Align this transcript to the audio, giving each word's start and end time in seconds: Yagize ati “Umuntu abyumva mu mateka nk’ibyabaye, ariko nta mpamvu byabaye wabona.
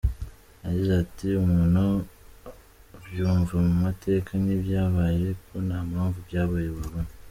Yagize 0.63 0.93
ati 1.03 1.27
“Umuntu 1.43 1.83
abyumva 2.97 3.53
mu 3.65 3.73
mateka 3.85 4.29
nk’ibyabaye, 4.41 5.15
ariko 5.21 5.53
nta 5.67 5.79
mpamvu 5.89 6.17
byabaye 6.27 6.69
wabona. 6.77 7.09